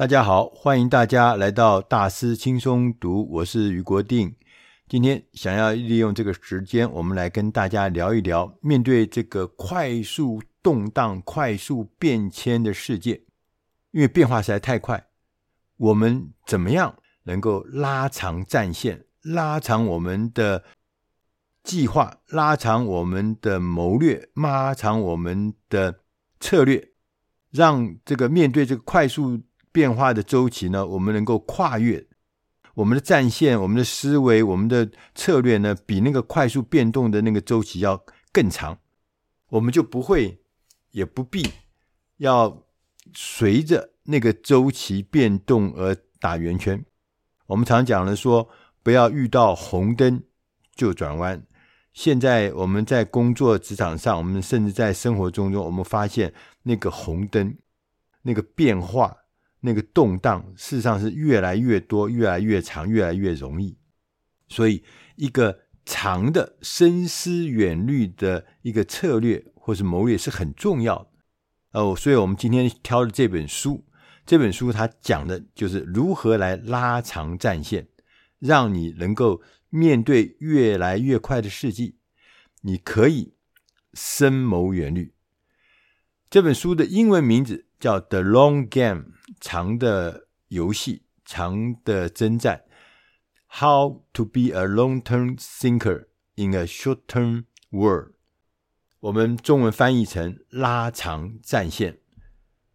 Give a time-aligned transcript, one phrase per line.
[0.00, 4.34] 大家好，欢迎大家来到大师轻松读，我是余国定。
[4.88, 13.24] 今天想要利用这个时间，我们来跟大家聊一聊，面对这个快速动荡、快速变迁的世界，
[13.90, 15.04] 因为变化实在太快，
[15.76, 20.64] 我们怎么样能够拉长战线，拉长我们的
[21.62, 26.00] 计划，拉长我们的谋略，拉长我们的
[26.40, 26.92] 策略，
[27.50, 29.42] 让这个面对这个快速。
[29.72, 32.06] 变化的周期呢，我们能够跨越
[32.74, 38.78] 我们的战线，我们的思维，我们的策略呢，比那个快速变动的那个周期要更长，
[39.48, 40.40] 我们就不会
[40.92, 41.46] 也不必
[42.18, 42.64] 要
[43.14, 46.84] 随着那个周期变动而打圆圈。
[47.46, 48.48] 我们常讲的说，
[48.82, 50.22] 不要遇到红灯
[50.74, 51.44] 就转弯。
[51.92, 56.32] 现在我们在工作职场上，我们甚至在生活中中，我们发现
[56.62, 57.56] 那个红灯，
[58.22, 59.16] 那个变化。
[59.60, 63.76] 那个动荡，事实上是越来越多、越来越长、越来越容易。
[64.48, 64.82] 所以，
[65.16, 71.10] 一个长的深思远虑的一个策略或是谋略是很重要的。
[71.72, 73.84] 哦，所以我们今天挑的这本书，
[74.26, 77.88] 这本书它讲的就是如何来拉长战线，
[78.38, 81.98] 让你能够面对越来越快的世纪，
[82.62, 83.34] 你可以
[83.94, 85.14] 深谋远虑。
[86.28, 89.02] 这本书的英文名字叫《The Long Game》。
[89.40, 92.64] 长的游戏，长的征战。
[93.48, 98.12] How to be a long-term thinker in a short-term world？
[99.00, 101.98] 我们中文翻译成“拉长战线”。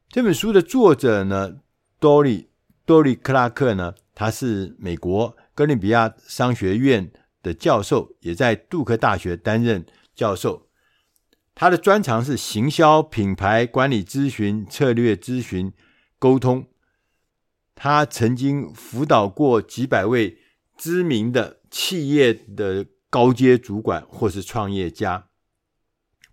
[0.09, 1.61] 这本书的作者呢，
[1.99, 2.49] 多里
[2.85, 10.67] 多里克拉克呢，他是美国哥伦比亚商学院的教授，也在杜克大学担任教授。
[11.53, 15.71] 他的专长是行销、品牌管理咨询、策略咨询。
[16.25, 16.65] 沟通，
[17.75, 20.39] 他曾经辅导过几百位
[20.75, 25.27] 知名的企业的高阶主管或是创业家，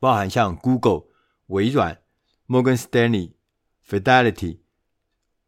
[0.00, 1.08] 包含像 Google、
[1.48, 1.98] 微软、
[2.48, 3.32] Morgan Stanley、
[3.86, 4.60] Fidelity、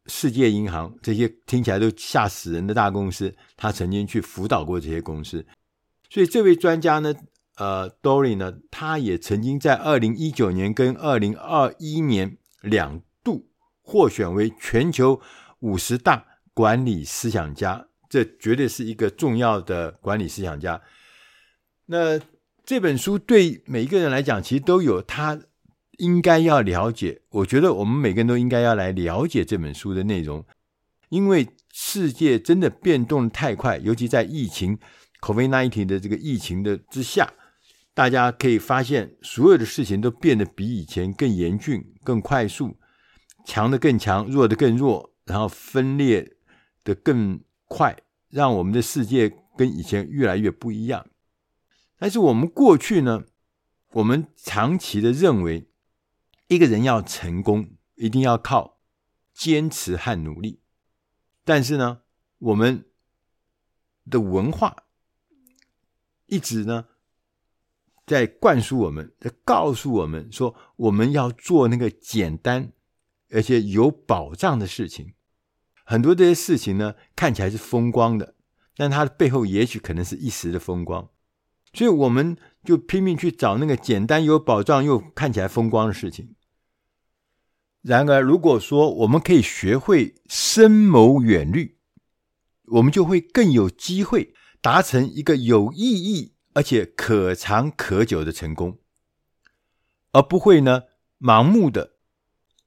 [0.05, 5.47] 世界银行这些听起来都吓死人的大公司，他曾经去辅导过这些公司。
[6.11, 7.15] 所以这位专家呢，
[7.57, 13.01] 呃，Dory 呢，他也曾经在二零一九年跟二零二一年两。
[13.87, 15.21] 获选为全球
[15.61, 16.25] 五十大
[16.55, 20.81] 管理思想家，这绝对是一个重要的管理思想家。
[21.87, 22.19] 那
[22.65, 25.39] 这本书对每一个人来讲，其实都有他
[25.99, 27.21] 应该要了解。
[27.29, 30.45] 我觉得我们每个人都应该要来了解这本书的内容，
[31.11, 34.79] 因为世界真的变动太快，尤其在疫情
[35.21, 37.31] COVID-19 的这个疫情的之下，
[37.93, 42.77] 大家可以发现所有的事情都变得比以前更严峻、更快速。
[43.45, 46.37] 强的更强，弱的更弱，然后分裂
[46.83, 47.97] 的更快，
[48.31, 51.07] 让我们的世界跟以前越来越不一样。
[51.99, 53.25] 但是我们过去呢，
[53.93, 55.69] 我们长期的认为，
[56.49, 58.81] 一个人要成功，一定要靠
[59.33, 60.61] 坚持和努力。
[61.45, 62.01] 但是呢，
[62.39, 62.87] 我们
[64.11, 64.85] 的文化
[66.27, 66.87] 一直呢
[68.07, 72.73] 在灌输我们，在告诉我们说，我们要做那个简单。
[73.31, 75.15] 而且有保障的事情，
[75.85, 78.37] 很多这些事情呢，看起来是风光的，
[78.77, 81.11] 但它的背后也许可能是一时的风光，
[81.73, 86.37] 所以我们就拼命去找那个简单有保障又看起来风光的事情。
[87.83, 91.79] 然而，如果说我们可以学会深谋远虑，
[92.67, 98.79] 我们就会更有机会达成一个有意义而且可长可久的成功，
[100.13, 100.85] 而不会呢
[101.19, 101.97] 盲目的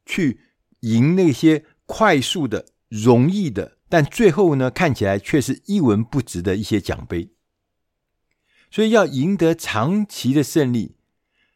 [0.05, 0.41] 去。
[0.81, 7.33] 赢那些快速的、容易的，但最后呢，看起来却是一文不值的一些奖杯。
[8.69, 10.97] 所以，要赢得长期的胜利，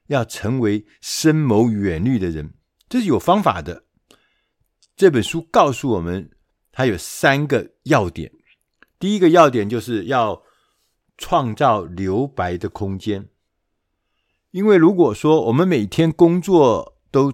[0.07, 2.53] 要成为深谋远虑的人，
[2.87, 3.83] 这是有方法的。
[4.95, 6.31] 这本书告诉我们，
[6.72, 8.31] 它有三个要点。
[8.97, 10.43] 第一个要点就是要
[11.17, 13.29] 创造留白的空间，
[14.51, 17.34] 因为如果说我们每天工作都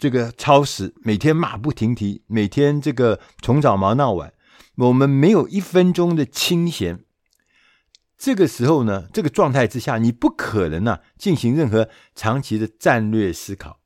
[0.00, 4.32] 这个超时，每天马不停蹄，每天这个从早忙到晚，
[4.76, 7.04] 我们没有一分钟的清闲。
[8.16, 13.80] 这个时候呢，这个状态之下，你不可能呢、进行任何长期的战略思考。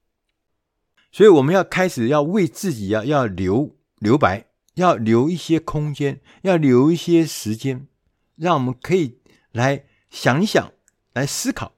[1.11, 7.89] 所以我们要开始要为自己要要留留白，要留一些空间，要留一些时间，
[8.37, 9.19] 让我们可以
[9.51, 10.73] 来想一想，
[11.13, 11.73] 来思考，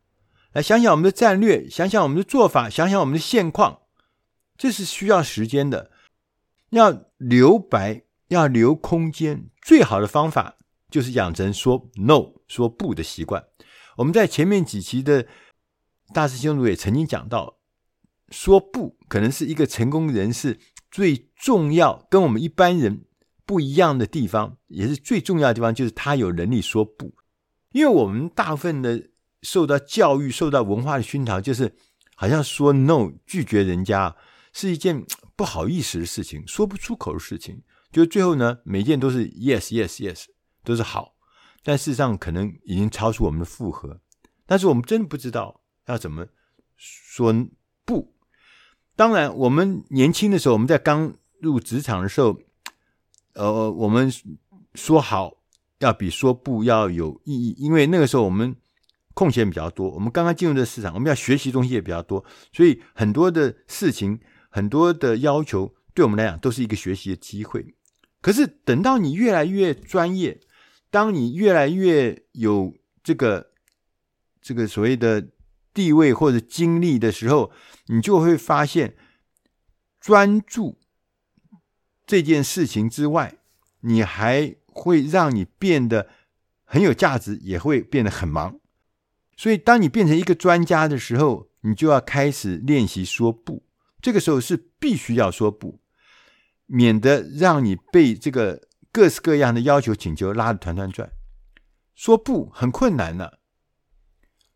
[0.52, 3.80] 来想想我们的战略，想想我们的做法，想想我们的现况。
[4.56, 5.90] 这是需要时间的。
[6.70, 10.56] 要留白，要留空间，最好的方法
[10.90, 13.44] 就是养成说 “no” 说不的习惯。
[13.96, 15.26] 我们在前面几期的
[16.12, 17.58] 大师兄也曾经讲到，
[18.30, 20.58] 说不可能是一个成功人士
[20.90, 23.04] 最重要，跟我们一般人
[23.46, 27.14] 不一样的地方，也是最重要的地方，就是他有能力说不。
[27.72, 29.10] 因为我们大部分的
[29.42, 31.74] 受到教育、受到文化的熏陶，就是
[32.16, 34.16] 好像说 “no” 拒绝人家
[34.58, 35.04] 是一件
[35.36, 37.62] 不好意思的事情，说不出口的事情。
[37.92, 40.24] 就最后呢，每件都是 “yes, yes, yes”，
[40.64, 41.14] 都是好，
[41.62, 44.00] 但事实上可能已经超出我们的负荷。
[44.46, 46.26] 但是我们真的不知道要怎么
[46.74, 47.34] 说
[47.84, 48.14] 不。
[48.94, 52.38] 当然，我们年轻的时候，我们在刚入职场的时候，
[53.34, 54.10] 呃，我们
[54.74, 55.36] 说好
[55.80, 58.56] 要比说不要有意义，因为那个时候我们
[59.12, 62.24] 空闲比较多，我们刚刚进入这市场，我们要学习东西也比较多，
[62.54, 64.18] 所以很多的事情、
[64.56, 67.74] 很多的要求，对我们来讲都是一个学习的机会。
[68.22, 70.40] 可是等到你越来越专业，
[70.90, 72.74] 当你越来越有
[73.04, 73.50] 这个
[74.40, 75.28] 这个所谓的
[75.74, 77.52] 地位或者经历的时候，
[77.88, 78.96] 你就会发现，
[80.00, 80.78] 专注
[82.06, 83.36] 这件事情之外，
[83.80, 86.08] 你还会让你变得
[86.64, 88.58] 很有价值，也会变得很忙。
[89.36, 93.65] 所以，当你变成一个专家的时候，你就要开始练习说不。
[94.00, 95.80] 这个时候是必须要说不，
[96.66, 101.10] 免得让你被这个各式各样的要求请求拉得团团转。
[101.94, 103.30] 说不很困难呢。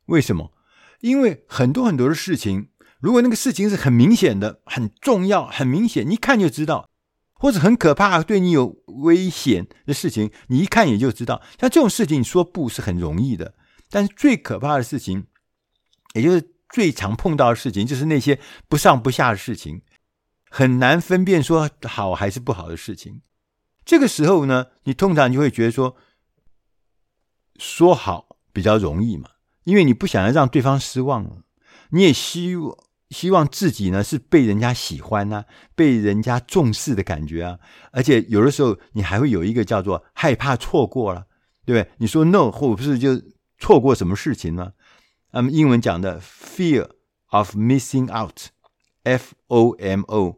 [0.06, 0.52] 为什么？
[1.00, 2.68] 因为很多很多的事情，
[3.00, 6.90] 如果那个事情是很明显的、很重要、很明显，你一看就知道，
[7.32, 11.40] 或者很可怕、对你有危险的事情，你一看也就知道。
[11.58, 13.54] 像这种事情，你说不是很容易的。
[13.88, 15.26] 但是最可怕的事情，
[16.12, 18.38] 也就是最常碰到的事情，就是那些
[18.68, 19.82] 不上不下的事情，
[20.48, 23.22] 很难分辨说好还是不好的事情。
[23.84, 25.96] 这个时候呢，你通常就会觉得说，
[27.56, 29.30] 说好比较容易嘛。
[29.64, 31.42] 因为你不想要让对方失望，
[31.90, 32.76] 你也希望
[33.10, 35.44] 希望自己呢是被人家喜欢啊，
[35.74, 37.58] 被人家重视的感觉啊，
[37.92, 41.26] 而且有的时候你还会有一个叫做害怕错过了，
[41.66, 41.92] 对不对？
[41.98, 43.20] 你说 no 或不是就
[43.58, 44.72] 错过什么事情呢？
[45.32, 46.88] 那么英文讲的 fear
[47.30, 48.08] of missing
[49.02, 50.36] out，F-O-M-O。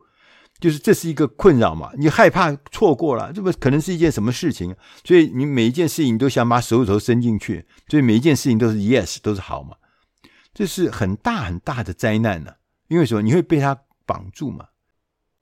[0.61, 9.77] 就是这是一个困扰嘛，你害怕错过了，这不可能是一件什么事情，所以你每一件事情都想把手指头伸进去，所以每一件事情都是 yes，都是好嘛，
[10.55, 12.53] 这是很大很大的灾难呢、
[12.87, 13.23] 因为什么？
[13.23, 14.69] 你会被它绑住嘛。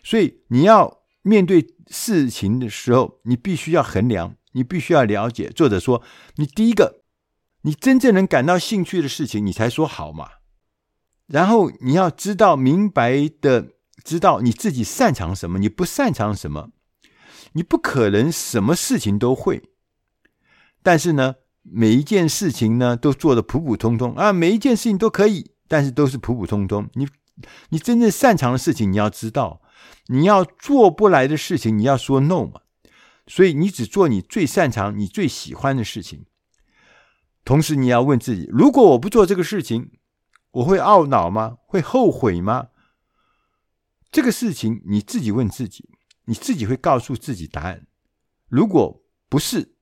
[0.02, 5.50] 所以你要面对事情的时候，你必须要衡量，你必须要了解。
[5.50, 6.02] 作者说，
[6.36, 6.99] 你第一个，
[7.62, 10.28] 你真正能感到兴趣的事情，你才说好嘛。
[11.26, 13.72] 然后你要知道明白的。
[14.02, 16.70] 知道你自己擅长什么，你不擅长什么，
[17.52, 19.62] 你不可能什么事情都会。
[20.82, 26.88] 但是呢，每一件事情呢都做得普普通通啊，每一件事情都可以，但是都是普普通通。
[26.94, 27.06] 你
[27.68, 29.60] 你真正擅长的事情，你要知道，
[30.06, 32.62] 你要做不来的事情，你要说 no 嘛。
[33.26, 36.24] 所以你只做你最擅长、你最喜欢的事情。
[37.44, 39.90] 同时，你要问自己：如果我不做这个事情，
[40.52, 41.58] 我会懊恼吗？
[41.66, 42.68] 会后悔吗？
[44.12, 45.88] 这个事情你自己问自己，
[46.26, 47.86] 你自己会告诉自己答案。
[48.48, 49.74] 如果不是，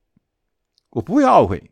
[0.91, 1.71] 我不会懊悔，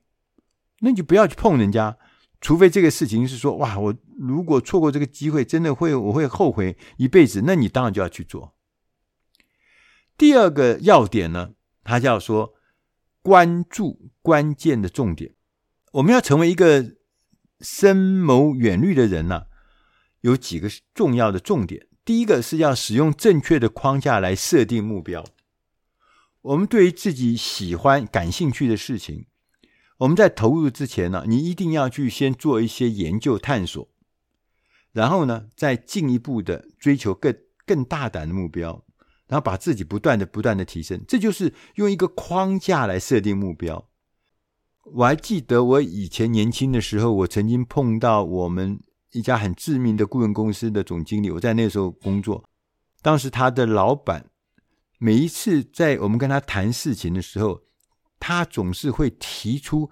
[0.80, 1.98] 那你就不要去碰人家。
[2.40, 7.44] 除非这个事情是说，哇，我如果错过这个机会，真的会我会后悔一辈子。
[7.46, 8.56] 那你当然就要去做。
[10.18, 11.54] 第二个要点呢，
[11.84, 12.54] 他叫说
[13.22, 15.37] 关注关键的重点。
[15.98, 16.96] 我们要成为一个
[17.60, 19.46] 深谋远虑的人呢，
[20.22, 21.88] 有几个重要的重点。
[22.06, 25.26] 第一个是要使用正确的框架来设定目标。
[26.42, 29.26] 我们对于自己喜欢、感兴趣的事情，
[29.98, 33.90] 我们在投入之前呢，你一定要去先做一些研究探索，
[34.92, 37.36] 然后呢，再进一步的追求更
[37.66, 38.86] 更大胆的目标，
[39.26, 41.04] 然后把自己不断的、不断的提升。
[41.08, 43.90] 这就是用一个框架来设定目标。
[44.94, 48.80] 我还记得我以前年轻的时候，我曾经碰到我们。
[49.14, 52.44] 一家很知名的顾问公司的总经理，我在那时候工作。
[53.02, 54.30] 当时他的老板
[55.00, 57.62] 每一次在我们跟他谈事情的时候，
[58.20, 59.90] 他总是会提出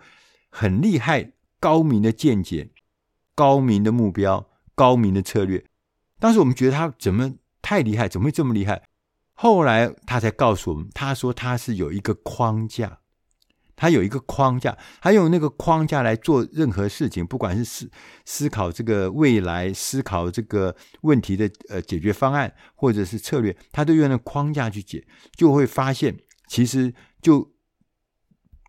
[0.50, 2.70] 很厉害、高明的见解、
[3.34, 5.66] 高明的目标、高明的策略。
[6.20, 8.84] 当时我们觉得他怎么太厉害，怎么会这么厉害？
[9.34, 13.00] 后来他才告诉我们，他说他是有一个框架，
[13.76, 17.92] 他有一个框架，他用那个框架来做任何事情，不管是思
[18.24, 25.06] 思考这个未来，思考这个问题的呃解决方案，或者是策略，他都用那框架去解，
[25.36, 26.18] 就会发现，
[26.48, 27.54] 其实就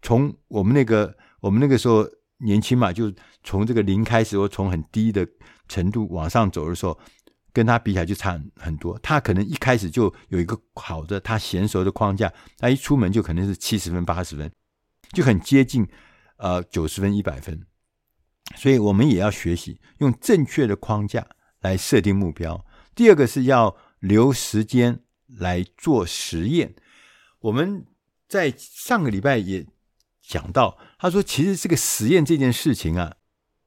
[0.03, 2.07] 从我们那个我们那个时候
[2.39, 3.13] 年轻嘛，就
[3.45, 5.27] 从这个零开始，或从很低的
[5.69, 6.99] 程度往上走的时候，
[7.53, 8.99] 跟他比起来就差很多。
[8.99, 14.51] 他可能一开始就有一个好的他娴熟的框架，他一出门就可能是七十分八十分。
[15.13, 15.89] 就很接近，
[16.39, 17.65] 呃，九十分、一百分，
[18.55, 21.27] 所以我们也要学习用正确的框架
[21.61, 22.67] 来设定目标。
[22.95, 26.75] 第二个是要留时间来做实验。
[27.41, 27.87] 我们
[28.29, 29.67] 在上个礼拜也
[30.21, 33.17] 讲到，他说，其实这个实验这件事情啊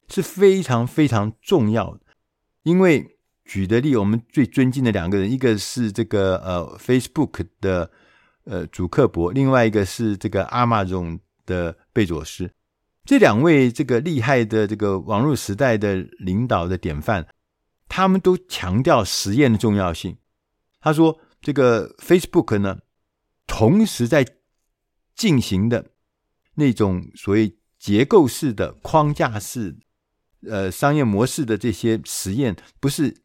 [0.10, 2.02] 是非常非常重要的，
[2.64, 7.90] 因为举的例，我们最尊敬的两个人，一个是这个呃 Facebook 的
[8.44, 11.20] 呃祖克伯，另外一个是这个 Amazon。
[11.50, 12.52] 的贝佐斯，
[13.04, 17.26] 这两位这个厉害的这个网络时代的领导的典范，
[17.88, 20.16] 他们都强调实验的重要性。
[20.80, 22.80] 他说，这个 Facebook 呢，
[23.48, 24.24] 同时在
[25.16, 25.92] 进行的
[26.54, 29.80] 那种所谓结构式的框架式，
[30.48, 33.24] 呃，商业模式的这些实验，不是。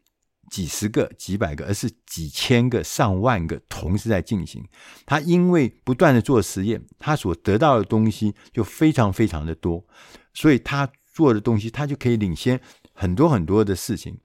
[0.55, 4.65] 几十个、几百个，而是几千个、上万个同时在进行。
[5.05, 9.85] 他因为不断的做实验，他所得到的东西就非常非常的多，
[10.33, 12.57] 所以他做的东西，他就可以领先
[12.93, 14.17] 很多很多的事情。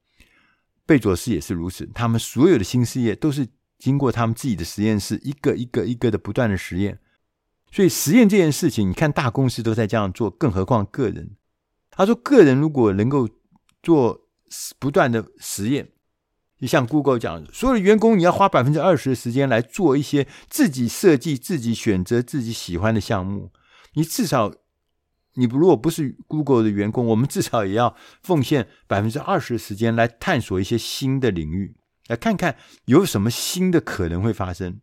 [0.87, 7.01] 贝佐斯也是如此，他们所有的新事业都是经过他们自己的实验室，一个一个一个的不断的实验。
[7.73, 11.37] 所以实验这件事情，你看大公司都在这样做，更何况个人。
[11.91, 13.29] 他说，个人如果能够
[13.83, 14.29] 做
[14.79, 15.89] 不断的实验。
[16.61, 23.51] 你像 Google 讲，所有的员工你要花百分之二十的时间来做一些自己设计、自己选择、自己喜欢的项目。
[23.95, 24.53] 你至少，
[25.35, 31.77] 你如果不是 Google 的员工，我们至少也要奉献百分之二十的时间来探索一些新的领域，
[32.09, 34.81] 来看看有什么新的可能会发生。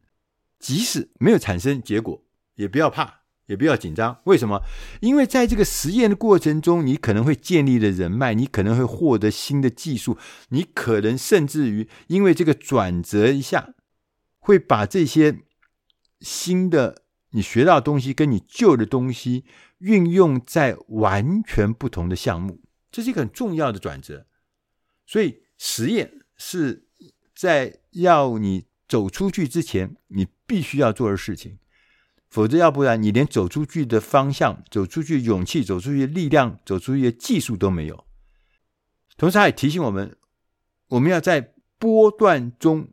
[0.59, 2.23] 即使没有产生结果，
[2.55, 3.21] 也不要怕。
[3.47, 4.61] 也不要紧张，为什么？
[4.99, 10.17] 因为在这个实验的过程中，你可能会建立了人脉，你可能会获得新的技术，
[10.49, 13.73] 你可能甚至于因为这个转折一下，
[14.39, 15.39] 会把这些
[16.19, 19.45] 新的你学到的东西跟你旧的东西
[19.79, 22.61] 运用在完全不同的项目，
[22.91, 24.27] 这是一个很重要的转折。
[25.05, 26.87] 所以实验是
[27.33, 31.59] 在要你走出去之前，你必须要做的事情。
[32.37, 38.05] 否则，要不然你连走出去的方向、走出去勇气、走出去力量、走出去的技术都没有。
[39.17, 40.15] 同时，他也提醒我们，
[40.89, 42.89] 我们要在波段中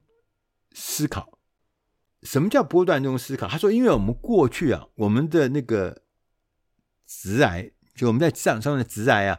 [0.72, 1.38] 思考。
[2.22, 3.46] 什么叫波段中思考？
[3.46, 6.04] 他说，因为我们过去啊，我们的那个
[7.06, 9.38] 职癌，就我们在职场上的职癌啊，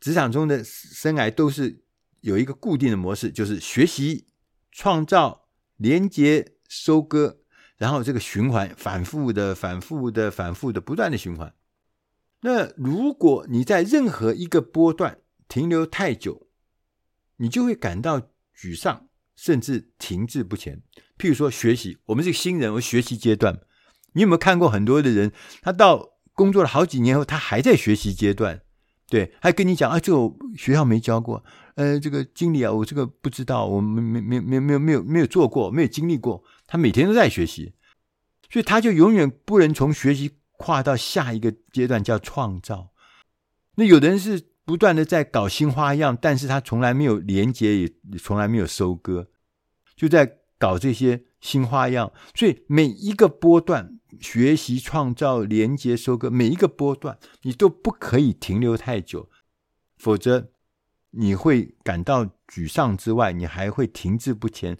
[0.00, 1.84] 职场中的生癌都是
[2.22, 4.26] 有一个固定的模式，就是学习、
[4.72, 7.37] 创造、连接、收割。
[7.78, 11.54] 然后这个循环反复的、反复的、反复的、不断的循环。
[12.42, 15.18] 那如果你在任何一个波段
[15.48, 16.48] 停留太久，
[17.36, 18.20] 你就会感到
[18.54, 20.82] 沮丧，甚至停滞不前。
[21.16, 23.60] 譬如说学习，我们是新人，我学习阶段，
[24.12, 25.32] 你有没有看过很多的人，
[25.62, 28.62] 他到工作了好几年后，他还在学习阶段，
[29.10, 31.42] 对，还跟你讲啊，这个学校没教过，
[31.76, 36.44] 呃，这个经理啊，我这个不知道，我没没没没没有没有没有做过，没有经历过。
[36.66, 37.72] 他每天都在学习，
[38.50, 42.90] 所以他就永远不能从学习跨到下一个阶段，叫创造。
[43.76, 49.28] 那有的人是不断的在搞新花样，但是他从来没有连接，也从来没有收割，
[49.96, 52.12] 就在搞这些新花样。
[52.34, 59.28] 所以每一个波段，学习、创造、连接、收割，每一个波段你都不可以停留太久，
[59.96, 60.50] 否则
[61.10, 64.78] 你会感到沮丧之外，你还会停滞不前。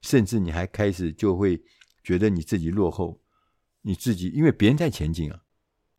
[0.00, 1.60] 甚至你还开始就会
[2.04, 3.20] 觉得你自己落后，
[3.82, 5.42] 你自己因为别人在前进啊，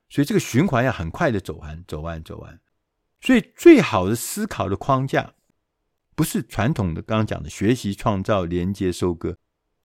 [0.07, 2.61] 所以这个循环要很快的走完，走完，走完。
[3.19, 5.33] 所以最好的思考的框架
[6.15, 9.37] 不是传统的刚刚讲的学习、创造、连接、收割。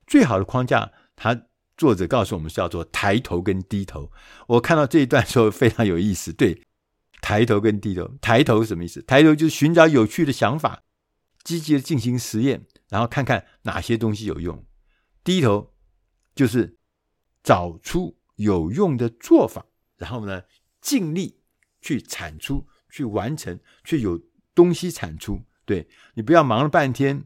[0.06, 4.10] 最好的框架，它作者告诉我们叫做抬头跟低头。
[4.46, 6.32] 我看到这一段时候非常有意思。
[6.32, 6.62] 对，
[7.20, 9.02] 抬头跟低头，抬头什么意思？
[9.02, 10.82] 抬头就是寻找有趣的想法，
[11.42, 12.66] 积极的进行实验。
[12.90, 14.64] 然后看看哪些东西有用，
[15.24, 15.74] 低头
[16.34, 16.76] 就是
[17.42, 19.66] 找出有用的做法，
[19.96, 20.42] 然后呢，
[20.80, 21.40] 尽力
[21.80, 24.20] 去产出、去完成，去有
[24.54, 25.42] 东西产出。
[25.64, 27.24] 对，你不要忙了半天。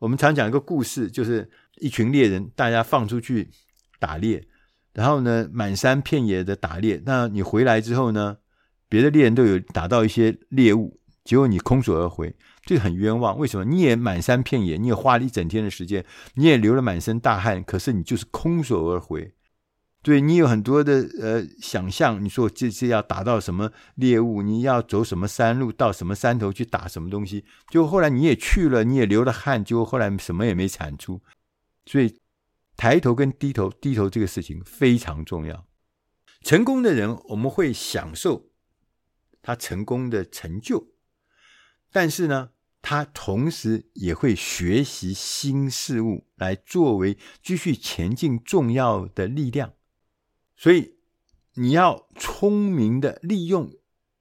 [0.00, 3.50] 我们常讲一个故事，就是一群猎人，大家放出去
[3.98, 4.46] 打猎，
[4.92, 8.38] 然后呢，满山遍野的打猎，那你回来之后呢，
[8.88, 13.38] 别的猎人都有打到一些猎物，结果你空手而回，这很冤枉。
[13.38, 13.64] 为什么？
[13.64, 19.34] 你也满山遍野，你也花了一整天的时间，你也流了满身大汗，可是你就是空手而回。
[20.00, 31.20] 对，你有很多的呃想象，你说我这次要打到什么猎物，你要走什么山路，到什么山头去打什么东西，就后来你也去了，你也流了汗，结果后来什么也没产出。
[31.84, 32.16] 所以
[32.78, 35.66] 抬头跟低头，低头这个事情非常重要。
[36.42, 38.52] 成功的人，我们会享受
[39.42, 40.92] 他成功的成就，
[41.90, 49.74] 但是呢，他同时也会学习新事物，来作为继续前进重要的力量。
[50.56, 50.94] 所以，
[51.54, 53.74] 你要聪明的利用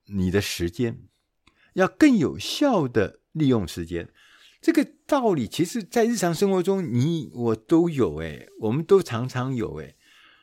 [0.05, 1.07] 你的时间，
[1.73, 4.11] 要更有效的利用时间。
[4.67, 9.95] 这个道理，其实在日常生活中，你我都有诶，我们都常常有诶。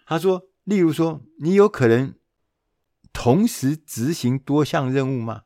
[0.06, 2.14] 他说，例如说，你有可能
[3.12, 5.42] 同时执行多项任务吗？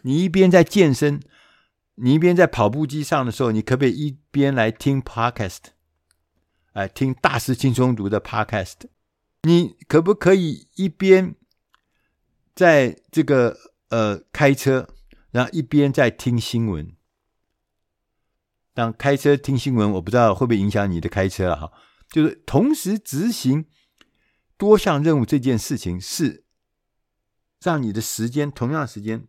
[0.00, 1.20] 你一边在健身，
[1.96, 5.58] 你一边在跑步机上的时候，你可不可以一边来听 podcast，
[6.72, 8.76] 哎，听大师轻松读的 podcast？
[9.42, 11.34] 你可不可以一边
[12.54, 13.58] 在这个
[13.90, 14.88] 呃开车，
[15.32, 16.90] 然后一边在听新闻？
[18.74, 21.72] 当开车听新闻，我不知道会不会影响你的开车了哈。
[22.10, 23.66] 就是同时执行
[24.56, 26.44] 多项任务这件事情，是
[27.60, 29.26] 让你的时间同样时间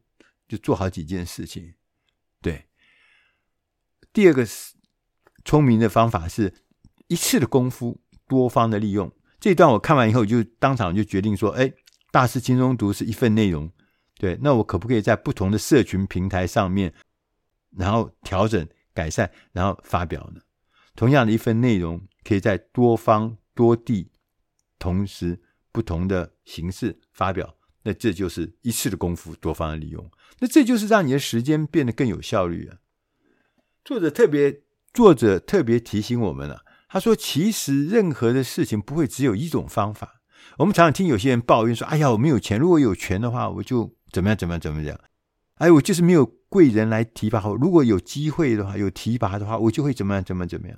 [0.47, 1.73] 就做好几件事情。
[2.41, 2.67] 对，
[4.12, 4.75] 第二个是
[5.45, 6.53] 聪明的方法是
[7.07, 9.12] 一次的功夫多方的利用。
[9.39, 11.73] 这段我看完以后，就当场就决定说：“哎，
[12.12, 13.71] 大师轻松读是一份内容，
[14.17, 16.93] 对，那我可不可以在不同的社群平台上面，
[17.77, 20.41] 然后调整、改善，然后发表呢？
[20.95, 24.12] 同样的一份内容，可以在多方多地，
[24.77, 30.09] 同时不同的形式发表，那这就是一次的功夫，多方的利用，
[30.39, 32.77] 那这就是让你的时间变得更有效率啊。”
[33.83, 34.62] 作者特别，
[34.93, 36.63] 作者特别提醒我们了。
[36.88, 40.21] 他说：“其实任何的事情不会只有一种方法。
[40.59, 42.60] 我们常常听有些人抱怨说：‘哎呀，我没有钱。
[42.60, 44.99] 如果有钱的话，我就怎么样怎么样怎么样。’
[45.58, 46.23] 哎，我就是没有
[46.54, 47.56] 贵人来提拔我。
[47.56, 50.78] 如果有机会的话，有提拔的话，我就会怎么样怎么怎么样。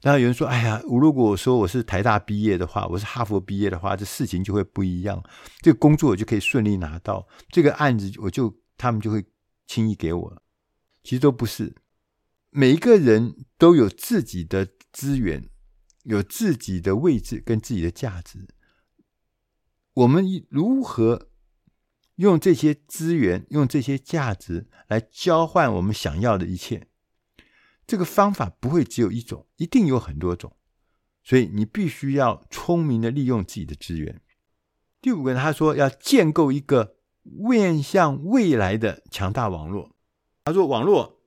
[0.00, 5.22] 然后有人说：‘哎呀，我如果说我是台大毕业的话，我是哈佛毕业的话，这事情就会不一样。
[5.60, 9.22] 这个工作我就可以顺利拿到，这个案子我就他们就会
[9.66, 10.42] 轻易给我。
[11.02, 11.74] 其实都不是，
[12.50, 15.48] 每一个人都有自己的。”资源
[16.04, 18.46] 有自己的位置跟自己的价值，
[19.92, 21.30] 我们如何
[22.16, 26.86] 用这些资源、用这些价值来交换我们想要的一切？
[27.86, 30.56] 这个方法不会只有一种，一定有很多种。
[31.22, 34.20] 所以你必须要聪明的利用自己的资源。
[35.00, 39.90] 第五个，他说要建构一个面向未来的强大网络。
[40.44, 41.20] 他说网络。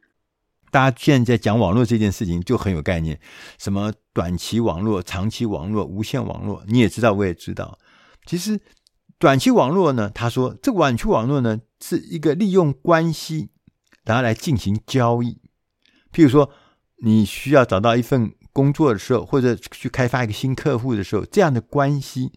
[0.70, 3.18] 大家现在讲网络这件事情就很有概念，
[3.58, 7.80] 什么短期网络、长期网络、无线网络，你也知道，我也知道。
[8.26, 8.60] 其实
[9.20, 13.50] 短期网络呢，他说这个短期网络呢是一个利用关系，
[14.04, 15.42] 然后来进行交易。
[16.12, 16.52] 譬如说，
[17.04, 22.32] 你需要找到一份工作的时候，或者去开发一个新客户的时候，这样的关系，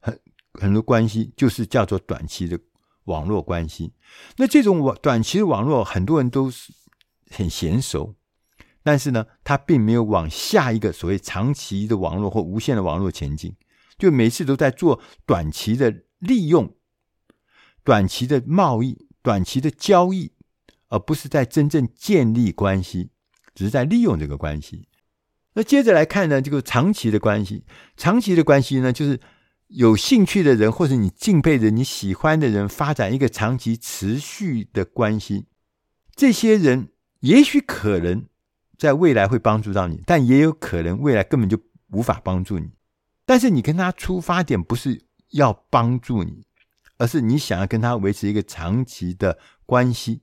[0.00, 0.20] 很
[0.52, 2.58] 很多关系就是叫做短期的
[3.04, 3.92] 网络关系。
[4.36, 6.72] 那这种网短期的网络，很多人都是。
[7.30, 8.14] 很娴熟，
[8.84, 13.56] 但是呢，他并没有往下一个所谓长期的网络或无限的网络前进，
[13.98, 16.74] 就每次都在做短期的利用、
[17.82, 20.32] 短期的贸易、短期的交易，
[20.88, 23.10] 而不是在真正建立关系，
[23.54, 24.88] 只是在利用这个关系。
[25.54, 27.64] 那接着来看呢，这个长期的关系，
[27.96, 29.20] 长期的关系呢，就是
[29.68, 35.46] 有兴趣的人或者你敬佩的、你喜欢的人，发展一个长期持续的关系，
[36.14, 36.90] 这些人。
[37.20, 38.26] 也许可能
[38.76, 42.68] 在未来会帮助到你，但也有可能未来根本就无法帮助你。
[43.24, 46.44] 但是你跟他出发点不是要帮助你，
[46.98, 50.22] 而是你想要跟他维持一个长期的关系，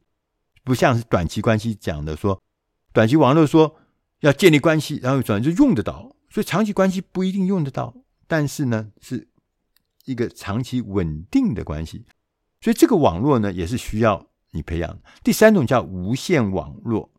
[0.64, 2.42] 不像是短期关系讲的说，
[2.94, 3.76] 短期网络说
[4.20, 7.96] 要建立关系，然后转就用得到，所以长期关系不一定用得到。
[8.28, 9.28] 但是呢，是
[10.06, 12.06] 一个长期稳定的关系，
[12.62, 14.28] 所以这个网络呢也是需要。
[14.54, 17.10] 你培养第三种叫无线网络，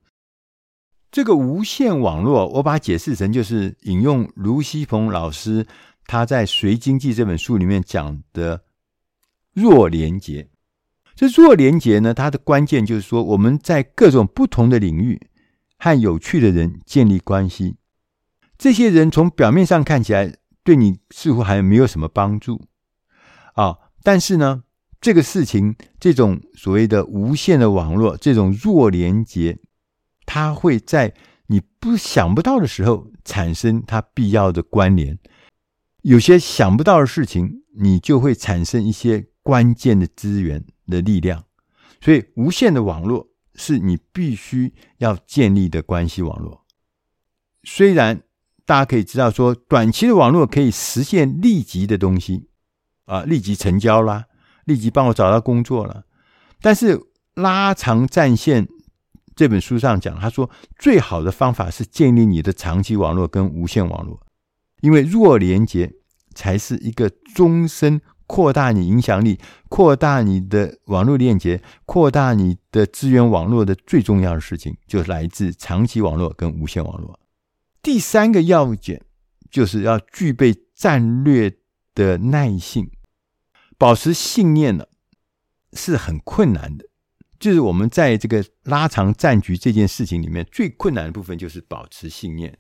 [1.12, 5.66] 这个无线网络，我把它解释成就是引用卢希鹏老师
[6.06, 8.62] 他在《随经济》这本书里面讲的
[9.52, 10.48] 弱连结。
[11.14, 15.20] 这弱连结呢，它的关键就是说，我们在各种不同的领域
[15.76, 17.76] 和有趣的人建立关系。
[18.56, 22.62] 这些人从表面上看起来对你似乎还没有什么帮助
[23.52, 23.76] 啊。
[24.02, 24.62] 但是呢，
[24.98, 29.58] 这个事情，这种所谓的无线的网络，这种弱连接，
[30.26, 31.14] 它会在
[31.46, 35.18] 你不想不到的时候产生它必要的关联。
[36.02, 41.44] 有些想不到的事情，你就会产生一些关键的资源的力量。
[42.00, 46.64] 所以，无线的网络是你必须要建立的关系网络。
[47.62, 48.22] 虽然
[48.64, 52.48] 大家可以知道说，短期的网络可以实现立即的东西
[53.04, 54.26] 啊，立即成交啦。
[54.64, 56.04] 立即帮我找到工作了，
[56.60, 57.00] 但是
[57.34, 58.68] 拉长战线
[59.34, 64.20] 这本书上讲，他说最好的方法是建立你的长期网络跟无线网络，
[64.80, 65.92] 因为弱连接
[66.34, 77.18] 才是一个终身扩大你影响力、扩大你的网络链接、扩大你的资源网络的最重要的事情，就是来自长期网络跟无线网络。
[77.82, 79.04] 第三个要件
[79.50, 81.58] 就是要具备战略
[81.94, 82.90] 的耐性。
[83.76, 84.86] 保持信念呢，
[85.72, 86.86] 是很困难的。
[87.42, 92.56] 就是我们在这个拉长战局这件事情里面，最困难的部分就是保持信念。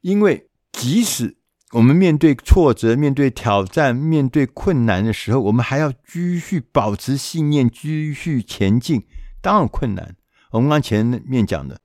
[0.00, 1.36] 因为即使
[1.72, 9.04] 我们面对挫折、面对挑战、面对困难的时候，我们还要继续保持信念，继续前进，
[9.42, 10.16] 当然困难。
[10.52, 11.78] 我们刚前面讲的，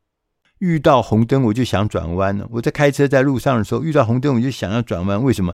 [0.59, 2.47] 遇到红灯我就想转弯了。
[2.51, 5.53] 我在开车在路上的时候，遇到红灯我就想要转弯，为什么？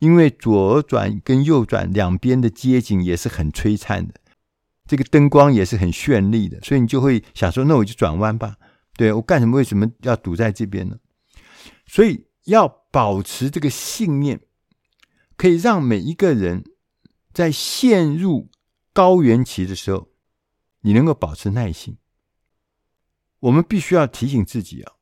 [0.00, 4.14] 因为左转跟右转两边的街景也是很璀璨的，
[4.90, 8.56] 这个灯光也是很绚丽的，所以你就会想说：“那我就转弯吧。
[8.96, 9.56] 对”我干什么？
[9.56, 10.98] 为什么要堵在这边呢？
[11.86, 14.40] 所以要保持这个信念，
[15.36, 16.64] 可以让每一个人
[17.32, 18.50] 在陷入
[18.92, 20.08] 高原期的时候，
[20.80, 21.96] 你能够保持耐心。
[23.38, 24.94] 我们必须要提醒自己啊，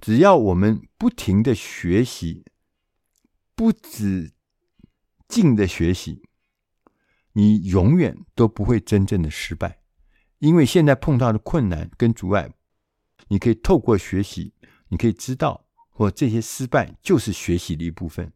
[0.00, 2.46] 只要我们不停的学习。
[3.54, 4.32] 不止
[5.28, 6.22] 静的学习，
[7.32, 9.80] 你永远都不会真正的失败，
[10.38, 12.52] 因为现在碰到的困难跟阻碍，
[13.28, 14.54] 你可以透过学习，
[14.88, 18.32] 你可以知道，或这些失败就是学习的一部分。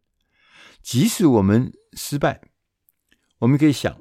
[0.83, 2.41] 即使我们失败，
[3.39, 3.93] 我们可以想，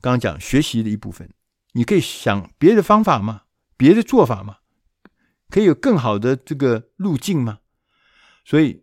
[0.00, 1.30] 刚刚讲学习的一部分，
[1.72, 3.42] 你可以想别的方法吗？
[3.76, 4.58] 别的做法吗？
[5.48, 7.60] 可以有更好的这个路径吗？
[8.44, 8.82] 所以。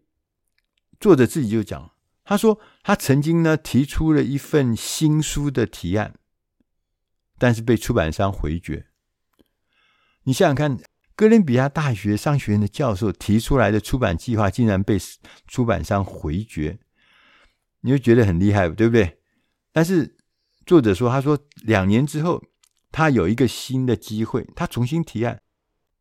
[1.01, 1.93] 作者自己就讲，
[2.29, 6.13] 他说他曾经呢提出了一份新书的提案，
[7.39, 8.85] 但是被出版商回绝。
[10.25, 10.77] 你想想看，
[11.15, 14.99] 哥伦比亚大学商学院的教授提出来的出版计划，竟然被
[15.47, 16.77] 出版商回绝，
[17.81, 19.17] 你会觉得很厉害，对不对？
[19.71, 20.15] 但是
[20.67, 22.43] 作者说，他说两年之后，
[22.91, 25.41] 他有一个新的机会，他重新提案，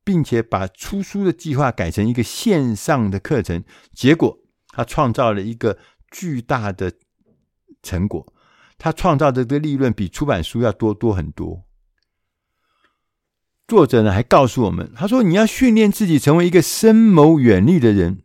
[0.05, 3.65] 并且把出书的计划改成一个线上的课程，
[3.95, 4.41] 结果。
[4.71, 5.77] 他创造了一个
[6.11, 6.93] 巨大的
[7.83, 8.33] 成果，
[8.77, 11.65] 他创造的这个利润比出版书要多多很多。
[13.67, 18.23] 作者呢还告诉我们，他说：“你要训练自己成为一个深谋远虑的人，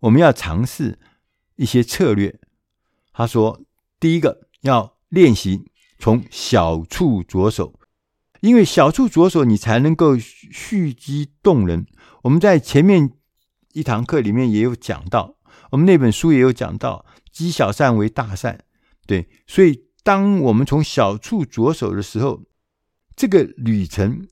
[0.00, 0.98] 我们要尝试
[1.54, 2.38] 一些策略。”
[3.14, 3.62] 他说
[3.98, 7.80] ：“第一个要练习从小处着手，
[8.40, 11.86] 因为小处着手，你才能够蓄积动人。”
[12.24, 13.12] 我们在前面
[13.72, 15.35] 一堂课里面也有讲到。
[15.70, 18.60] 我们那本书也有讲到，积小善为大善，
[19.06, 22.44] 对，所以当我们从小处着手的时候，
[23.16, 24.26] 这个旅程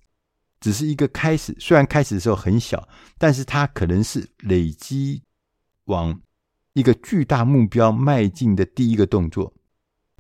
[0.61, 1.57] 只是一个开始。
[1.59, 5.23] 虽然开始的时候很小，但是它可能是累积
[5.87, 6.21] 往
[6.75, 9.53] 一个巨大目标迈进的第一个动作。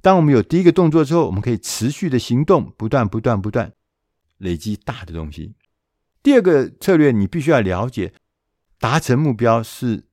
[0.02, 3.72] 当我们有第一个动作之后，我们可以持续的行动，不断、不断、不断
[4.38, 5.54] 累积大的东西。
[6.22, 8.12] 第二个策略，你必须要了解，
[8.78, 10.08] 达成目标是。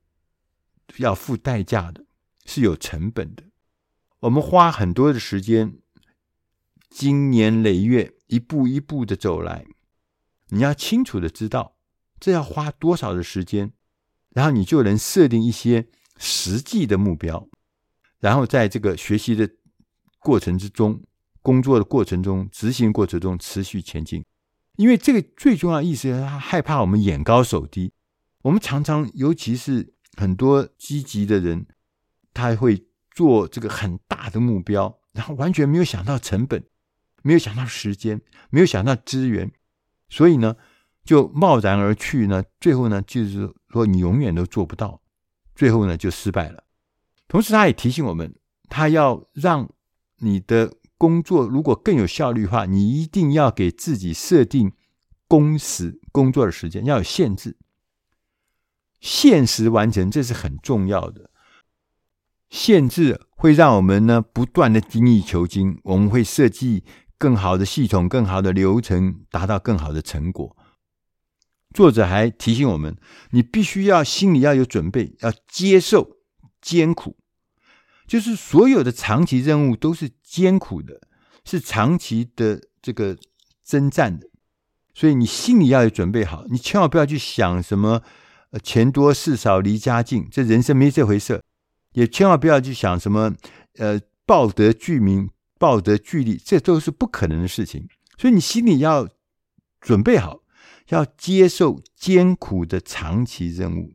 [0.98, 2.04] 要付代价的，
[2.44, 3.44] 是有成本的。
[4.20, 5.78] 我们花很多的时间，
[6.90, 9.64] 经年累月，一步一步的走来。
[10.48, 11.76] 你要清楚的知道，
[12.20, 13.72] 这要花多少的时间，
[14.30, 17.48] 然后你就能设定一些实际的目标，
[18.20, 19.48] 然后在这个学习的
[20.18, 21.02] 过程之中、
[21.40, 24.24] 工作的过程中、执行过程中持续前进。
[24.76, 27.92] 因为这个最重要意思是，他害怕我们眼高手低。
[28.42, 29.94] 我们常常，尤其是。
[30.16, 31.66] 很多积极的人，
[32.34, 36.64] 他会做这个很大的目标，然后完全没有想到成本，
[37.22, 38.20] 没有想到时间，
[38.50, 39.50] 没有想到资源，
[40.08, 40.56] 所以呢，
[41.04, 45.00] 就贸然而去呢，最后呢，就是说你永远都做不到，
[45.54, 46.64] 最后呢就失败了。
[47.28, 48.34] 同时，他也提醒我们，
[48.68, 49.70] 他要让
[50.18, 54.72] 你的工作如果更有效率的话，你一定要给自己设定
[55.26, 57.56] 工时，工作的时间要有限制。
[59.02, 61.28] 限时完成，这是很重要的。
[62.48, 66.84] 限制会让我们呢不断的精益求精，我们会设计
[67.18, 70.56] 更好的系统、更好的流程，达到更好的成果。
[71.74, 72.96] 作者还提醒我们，
[73.30, 76.18] 你必须要心里要有准备，要接受
[76.60, 77.16] 艰苦，
[78.06, 81.00] 就是所有的长期任务都是艰苦的，
[81.44, 83.16] 是长期的这个
[83.64, 84.28] 征战的，
[84.94, 88.02] 所以你心里要有准备好，你千万不要去想什么
[88.52, 91.42] 呃钱多事少离家近，这人生没这回事，
[91.92, 93.34] 也千万不要去想什么
[93.78, 99.08] 呃抱得巨名、抱得巨利，这都是不可能的事情，所以你心里要
[99.80, 100.38] 准备好。
[100.88, 103.92] 要接受艰苦的长期任务，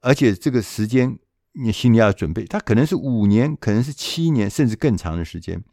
[0.00, 1.18] 而且这个时间
[1.52, 5.64] 你心里要准备，它可能是五年，可能是七年，甚至更长的时间。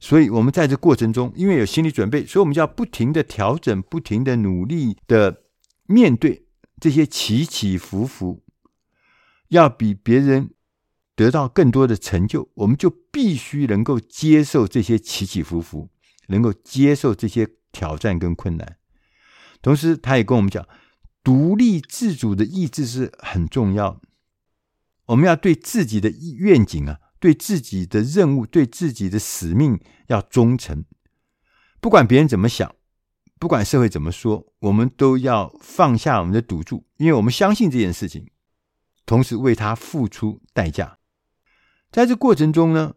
[0.00, 5.42] 所以，我们在这过程中，因为有心理准备，所以我们就要不停的调整，不停的努力的
[5.86, 6.43] 面对
[6.84, 8.44] 这些起起伏伏。
[9.48, 10.50] 要比别人
[11.14, 15.88] 得到更多的成就，我们就必须能够接受这些起起伏伏，
[16.26, 18.76] 能够接受这些挑战跟困难。
[19.62, 20.68] 同时，他也跟我们讲，
[21.22, 24.02] 独立自主的意志是很重要。
[25.06, 30.84] 我们要对自己的愿景啊，对自己的任务，对自己的使命要忠诚。
[31.80, 32.74] 不管别人怎么想，
[33.38, 38.30] 不管社会怎么说，我们都要放下我们的赌注，因为我们相信这件事情，
[39.04, 40.98] 同时为它付出代价。
[41.90, 42.94] 在这过程中呢，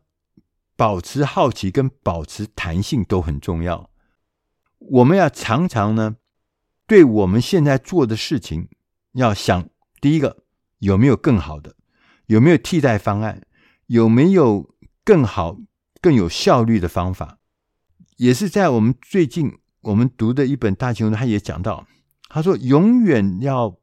[0.75, 3.89] 保持好奇跟保持弹性都很重要。
[4.77, 6.17] 我们要常常呢。
[6.85, 8.69] 对我们现在做的事情，
[9.11, 9.67] 要想
[9.99, 10.45] 第一个
[10.79, 11.75] 有没有更好的，
[12.27, 13.45] 有没有替代方案，
[13.87, 14.73] 有没有
[15.03, 15.57] 更好、
[15.99, 17.39] 更有效率的方法。
[18.15, 21.87] 也是在我们最近我们读的一本大金融，他也讲到，
[22.29, 23.77] 他说永远要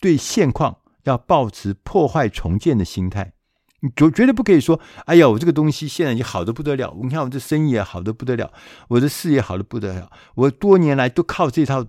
[0.00, 3.32] 对现况要保持破坏重建的心态，
[3.80, 8.52] 你绝绝对不可以说，哎呀，我这个东西现在已经好得不得了，你看我这生意也好得不得了，
[8.88, 11.86] 我的事业好得不得了，我多年来都靠这套。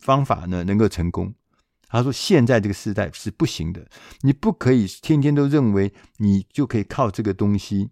[0.00, 1.32] 方法呢，能够成功？
[1.86, 3.86] 他说：“现在这个时代是不行的，
[4.22, 7.90] 你不可以天天都认为你就可以靠这个东西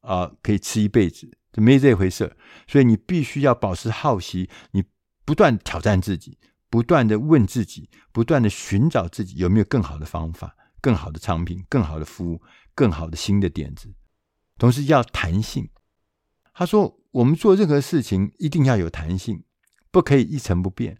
[0.00, 2.36] 啊、可以吃一辈子，就没这回事。
[2.68, 4.84] 所以你必须要保持好奇，你
[5.24, 6.36] 不断挑战自己，
[6.68, 12.42] 不断的问自己，不断的寻找自己有没有更好的方法、更好的产品、更好的服务、
[12.74, 13.94] 更好的新的点子。
[14.58, 15.70] 同时要弹性。
[16.52, 19.44] 他说，我们做任何事情一定要有弹性，
[19.90, 20.98] 不可以一成不变。”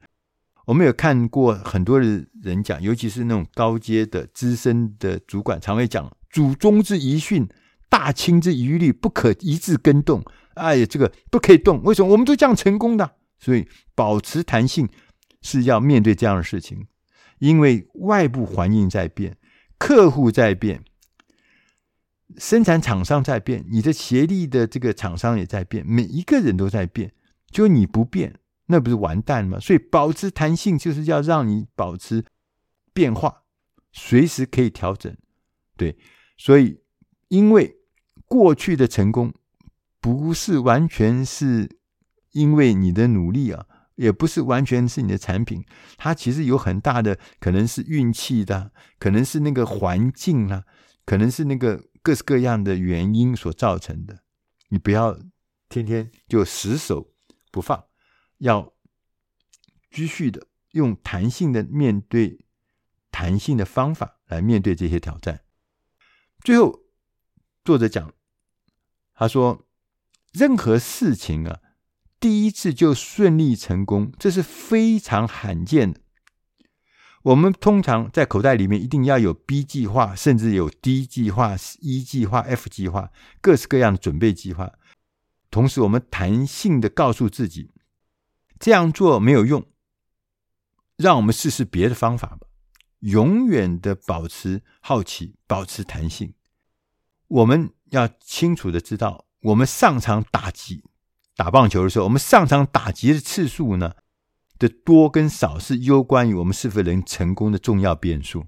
[0.66, 7.46] 我们有看过很多的人讲，尤其是那种高阶的资深的主管，常会讲“祖宗之遗训，
[7.90, 10.24] 大清之余律，不可一字更动”。
[10.54, 12.08] 哎呀，这个不可以动，为什么？
[12.12, 13.16] 我们都这样成功的。
[13.38, 14.88] 所以，保持弹性
[15.42, 16.86] 是要面对这样的事情，
[17.38, 19.36] 因为外部环境在变，
[19.78, 20.82] 客户在变，
[22.38, 27.12] 生产厂商在变，你的协力的这个厂商也在变，每一个人都在变，
[27.50, 28.40] 就你不变。
[28.66, 29.60] 那不是完蛋吗？
[29.60, 32.24] 所以保持弹性就是要让你保持
[32.94, 33.42] 变化，
[33.92, 35.14] 随时可以调整。
[35.76, 35.98] 对，
[36.38, 36.80] 所以
[37.28, 37.76] 因为
[38.24, 39.34] 过去的成功
[40.04, 41.78] 不是完全是
[42.32, 43.64] 因为你的努力啊，
[43.94, 45.64] 也不是完全是你的产品，
[45.96, 50.64] 它其实有很大的可能是运气的，可能是那个环境啊，
[51.06, 54.22] 可能是那个各式各样的原因所造成的。
[54.68, 55.18] 你不要
[55.70, 57.14] 天天就死守
[57.50, 57.82] 不放。
[58.36, 58.74] 要
[59.90, 62.44] 继续的用弹性的面对
[63.10, 65.40] 弹性的方法来面对这些挑战。
[66.40, 66.78] 最后，
[67.64, 68.12] 作者讲，
[69.14, 69.63] 他说
[70.34, 71.60] ：“任何事情啊，
[72.18, 76.00] 第一次就顺利成功，这是非常罕见的。
[77.22, 84.72] 我们通常在口袋里面一定要有 B 计划，甚至有 D 计划、E 计划、F 计划，各式各样的准备计划。
[85.50, 87.70] 同时，我们弹性的告诉自己。”
[88.60, 89.66] 这样做没有用，
[90.96, 92.46] 让我们试试别的方法吧。
[93.00, 96.34] 永远的保持好奇，保持弹性。
[97.28, 100.82] 我们要清楚的知道，我们上场打击
[101.36, 103.92] 打棒球的时候，我们上场打击的次数呢
[104.58, 108.46] 的多跟少，是攸关于我们是否能成功的重要变数。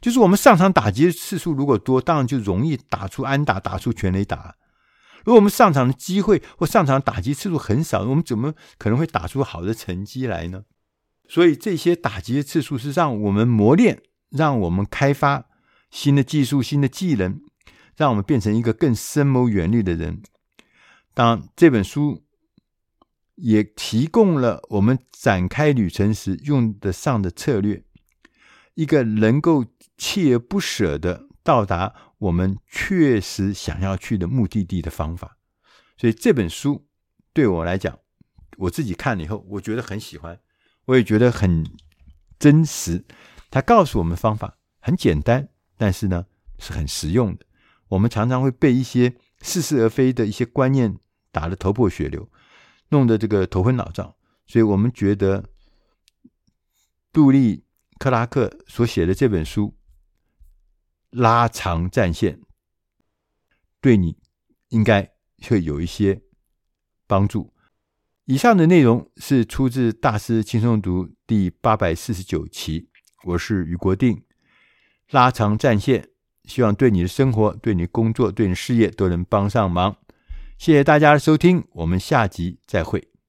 [0.00, 4.54] 就是我们上场打击的次数如果多，当然就容易打出安打，打出全垒打。
[5.24, 10.62] 如果我们上场的机会或上场打击次数很少，我们怎么可能会打出好的成绩来呢？
[11.28, 15.44] 所以这些打击的次数是让我们磨练，让我们开发
[15.90, 17.38] 新的技术、新的技能，
[17.96, 20.22] 让我们变成一个更深谋远虑的人。
[21.18, 22.22] 当，这本书
[23.34, 27.82] 也提供了我们展开旅程时用得上的策略，
[28.74, 29.64] 一个能够
[29.98, 35.36] 锲而不舍的到达我们确实想要去的目的地的方法。
[35.96, 36.86] 所以这本书
[37.32, 37.98] 对我来讲，
[38.56, 40.38] 我自己看了以后，我觉得很喜欢，
[40.84, 41.66] 我也觉得很
[42.38, 43.04] 真实。
[43.50, 46.26] 他告诉我们方法很简单，但是呢
[46.60, 47.44] 是很实用的。
[47.88, 50.96] 我们常常会被一些似是而非的一些观念
[51.30, 52.30] 打得头破血流，
[52.88, 54.14] 弄得这个头昏脑胀。
[54.46, 55.44] 所以我们觉得
[57.12, 57.64] 杜立
[57.98, 59.66] 克拉克所写的这本书
[61.10, 62.36] 《拉长战线》，
[63.80, 64.16] 对你
[64.68, 65.12] 应该
[65.42, 66.22] 会有一些
[67.06, 67.52] 帮助。
[68.24, 72.88] 以上的内容是出自《大师轻松读》第八百四十九期。
[73.24, 74.22] 我是于国定，
[75.10, 76.08] 拉长战线，
[76.44, 79.96] 希望对你的生活、对你工作、对你事业都能帮上忙。
[80.58, 83.08] 谢谢大家的收听，我们下集再会。